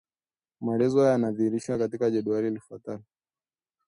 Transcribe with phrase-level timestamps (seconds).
[0.61, 3.03] Maelezo haya yamedhihirishwa katika jedwali lifuatalo